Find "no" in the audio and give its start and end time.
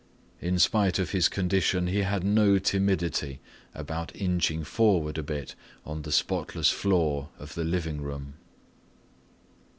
2.23-2.57